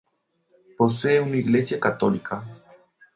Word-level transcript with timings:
Posee 0.79 1.21
una 1.21 1.37
iglesia 1.37 1.79
católica. 1.79 2.43